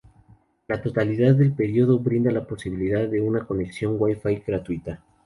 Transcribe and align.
La 0.67 0.81
totalidad 0.81 1.35
del 1.35 1.53
predio 1.53 1.99
brinda 1.99 2.31
la 2.31 2.43
posibilidad 2.43 3.07
de 3.07 3.21
una 3.21 3.45
conexión 3.45 3.97
Wi-Fi 3.99 4.43
gratuita. 4.47 5.03